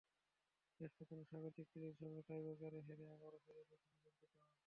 [0.79, 4.49] শেষ পর্যন্ত স্বাগতিক চিলির সঙ্গে টাইব্রেকারে হেরে আবারও শিরোপা থেকে বঞ্চিত হওয়া।